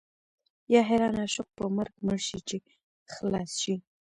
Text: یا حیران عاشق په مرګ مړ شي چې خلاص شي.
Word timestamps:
یا 0.73 0.81
حیران 0.89 1.13
عاشق 1.21 1.47
په 1.57 1.65
مرګ 1.75 1.93
مړ 2.05 2.19
شي 2.27 2.39
چې 2.47 2.57
خلاص 3.13 3.51
شي. 3.61 3.75